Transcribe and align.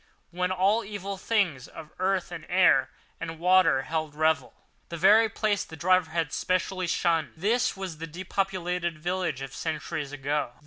When 0.31 0.51
all 0.51 0.83
evil 0.83 1.15
things 1.17 1.67
of 1.67 1.91
earth 1.99 2.31
and 2.31 2.43
air 2.49 2.89
and 3.19 3.37
water 3.37 3.83
held 3.83 4.15
revel. 4.15 4.55
This 4.89 4.99
very 4.99 5.29
place 5.29 5.63
the 5.63 5.75
driver 5.77 6.09
had 6.09 6.33
specially 6.33 6.87
shunned. 6.87 7.33
This 7.37 7.77
was 7.77 7.99
the 7.99 8.07
depopulated 8.07 8.97
village 8.97 9.43
of 9.43 9.53
centuries 9.53 10.11
ago. 10.11 10.53